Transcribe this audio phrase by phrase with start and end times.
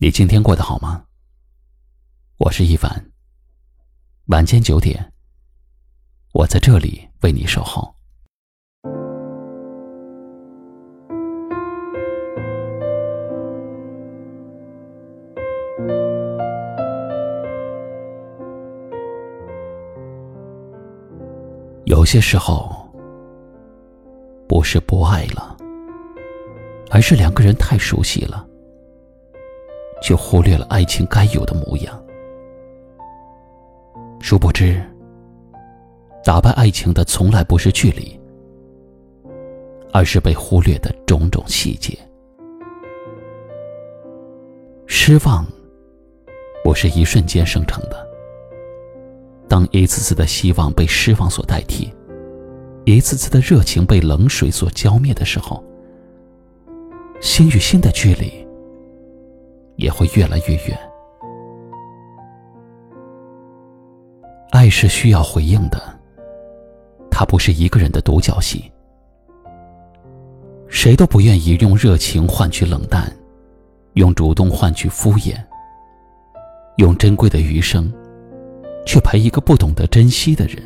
[0.00, 1.02] 你今天过得好吗？
[2.36, 3.10] 我是一凡。
[4.26, 5.12] 晚间九点，
[6.32, 7.92] 我在这里为你守候。
[21.86, 22.88] 有些时候，
[24.48, 25.56] 不是不爱了，
[26.88, 28.47] 而是两个人太熟悉了。
[30.02, 32.02] 却忽略了爱情该有的模样。
[34.20, 34.82] 殊不知，
[36.24, 38.18] 打败爱情的从来不是距离，
[39.92, 41.96] 而是被忽略的种种细节。
[44.86, 45.46] 失望，
[46.64, 48.06] 不是一瞬间生成的。
[49.48, 51.92] 当一次次的希望被失望所代替，
[52.84, 55.62] 一次次的热情被冷水所浇灭的时候，
[57.20, 58.47] 心与心的距离。
[59.78, 60.78] 也会越来越远。
[64.50, 65.80] 爱是需要回应的，
[67.08, 68.70] 它不是一个人的独角戏。
[70.68, 73.10] 谁都不愿意用热情换取冷淡，
[73.94, 75.36] 用主动换取敷衍，
[76.78, 77.90] 用珍贵的余生，
[78.84, 80.60] 去陪一个不懂得珍惜的人。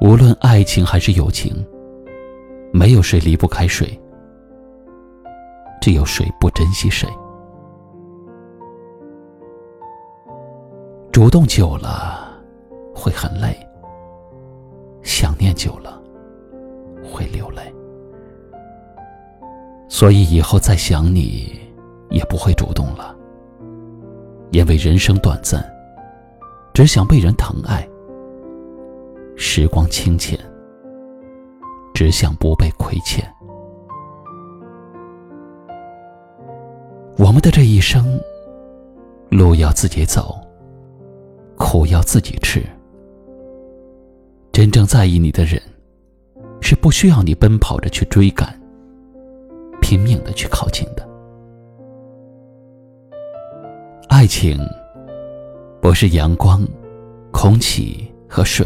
[0.00, 1.64] 无论爱情还是友情，
[2.72, 3.98] 没有谁离不开谁。
[5.88, 7.08] 只有谁不珍惜谁？
[11.10, 12.28] 主动久了
[12.94, 13.56] 会很累，
[15.02, 15.98] 想念久了
[17.02, 17.62] 会流泪。
[19.88, 21.58] 所以以后再想你，
[22.10, 23.16] 也不会主动了，
[24.50, 25.64] 因为人生短暂，
[26.74, 27.80] 只想被人疼爱；
[29.38, 30.38] 时光清浅，
[31.94, 33.24] 只想不被亏欠。
[37.18, 38.16] 我们的这一生，
[39.28, 40.38] 路要自己走，
[41.56, 42.62] 苦要自己吃。
[44.52, 45.60] 真正在意你的人，
[46.60, 48.56] 是不需要你奔跑着去追赶，
[49.80, 51.06] 拼命的去靠近的。
[54.08, 54.56] 爱情
[55.82, 56.64] 不是阳光、
[57.32, 58.64] 空气和水，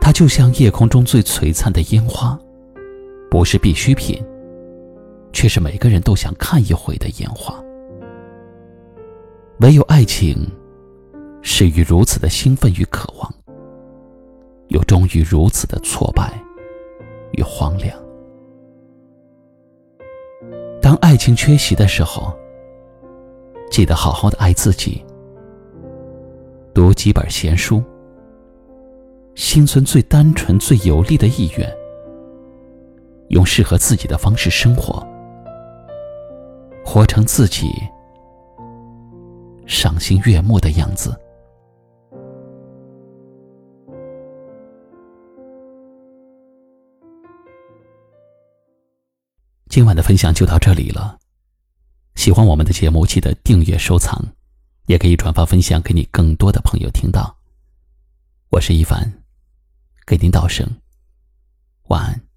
[0.00, 2.38] 它就像夜空中最璀璨的烟花，
[3.30, 4.24] 不是必需品。
[5.34, 7.62] 却是每个人都想看一回的烟花。
[9.60, 10.50] 唯有爱情，
[11.42, 13.34] 始于如此的兴奋与渴望，
[14.68, 16.32] 又终于如此的挫败
[17.32, 17.94] 与荒凉。
[20.80, 22.32] 当爱情缺席的时候，
[23.70, 25.04] 记得好好的爱自己，
[26.72, 27.82] 读几本闲书，
[29.34, 31.70] 心存最单纯、最有力的意愿，
[33.28, 35.04] 用适合自己的方式生活。
[36.94, 37.72] 活成自己
[39.66, 41.12] 赏心悦目的样子。
[49.68, 51.18] 今晚的分享就到这里了。
[52.14, 54.24] 喜欢我们的节目，记得订阅、收藏，
[54.86, 57.36] 也可以转发分享给你更多的朋友听到。
[58.50, 59.12] 我是一凡，
[60.06, 60.64] 给您道声
[61.88, 62.33] 晚安。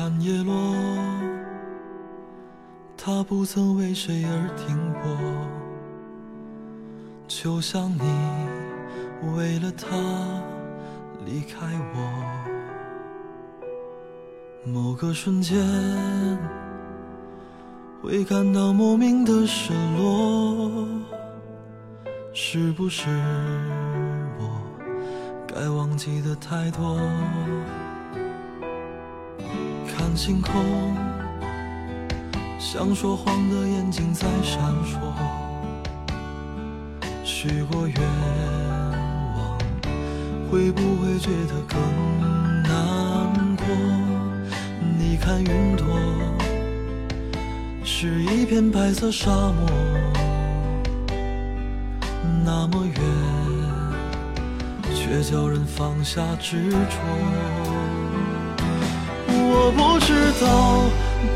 [0.00, 0.54] 看叶落，
[2.96, 5.10] 它不曾为谁而停泊，
[7.28, 8.00] 就像你
[9.36, 9.86] 为了他
[11.26, 11.98] 离开我。
[14.64, 15.58] 某个瞬间，
[18.00, 20.88] 会感到莫名的失落，
[22.32, 23.10] 是不是
[24.38, 24.62] 我
[25.46, 26.98] 该忘记的太多？
[30.10, 30.52] 看星空，
[32.58, 34.98] 像说谎的眼睛在闪烁。
[37.22, 37.96] 许过愿
[39.36, 39.56] 望，
[40.50, 41.78] 会不会觉得更
[42.64, 43.64] 难过？
[44.98, 45.86] 你看云朵，
[47.84, 49.70] 是一片白色沙漠，
[52.44, 52.96] 那么远，
[54.92, 57.99] 却叫人放下执着。
[59.52, 60.46] 我不知道，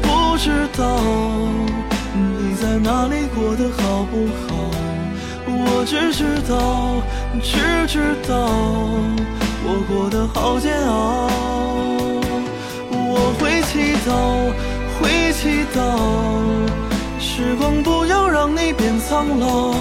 [0.02, 0.82] 不知道
[2.14, 4.12] 你在哪里，过得好不
[4.46, 4.48] 好？
[5.46, 6.54] 我只知道，
[7.42, 7.58] 只
[7.88, 8.32] 知道
[9.66, 11.28] 我过得好煎熬。
[12.90, 13.72] 我会祈
[14.06, 14.08] 祷，
[14.96, 15.76] 会祈祷，
[17.18, 19.74] 时光不要让你变苍老。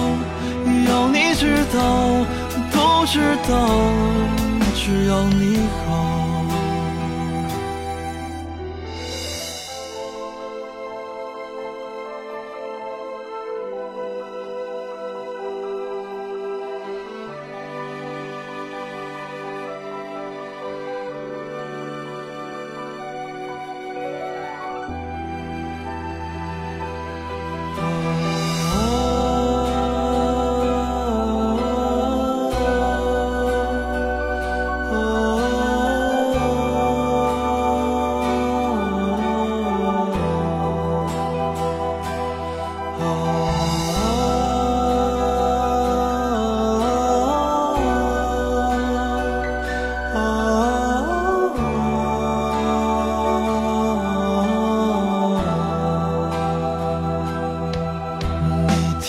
[0.88, 1.78] 要你知道，
[2.72, 3.54] 都知道，
[4.74, 6.33] 只要你好。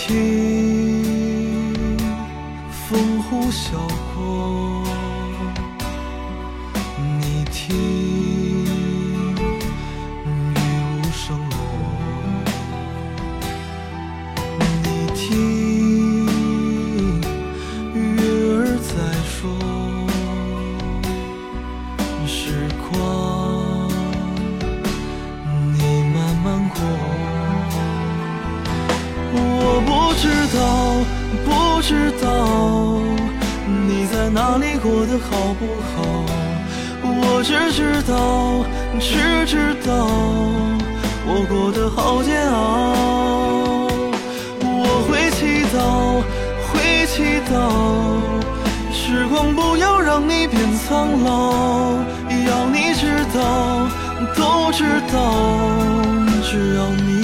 [0.06, 1.74] 听
[2.70, 4.05] 风呼啸。
[30.16, 30.58] 知道
[31.44, 32.26] 不知道
[33.86, 36.24] 你在哪里过得好不好？
[37.02, 38.64] 我只知道，
[38.98, 39.92] 只知道
[41.28, 42.56] 我过得好煎熬。
[44.62, 45.76] 我会祈祷，
[46.66, 47.14] 会祈
[47.50, 47.54] 祷，
[48.92, 50.58] 时光不要让你变
[50.88, 51.28] 苍老。
[52.48, 53.86] 要你知道，
[54.34, 55.16] 都知道，
[56.42, 57.15] 只要你。